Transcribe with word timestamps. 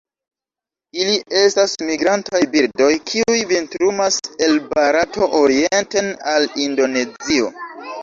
Ili 1.03 1.19
estas 1.41 1.75
migrantaj 1.89 2.41
birdoj, 2.57 2.89
kiuj 3.11 3.37
vintrumas 3.53 4.19
el 4.49 4.59
Barato 4.75 5.33
orienten 5.45 6.13
al 6.37 6.53
Indonezio. 6.69 7.59